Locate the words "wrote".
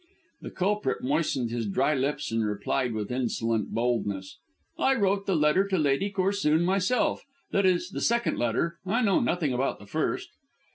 4.95-5.27